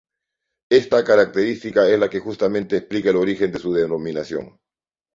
[0.71, 4.59] Esta característica es la que justamente explica el origen de su denominación.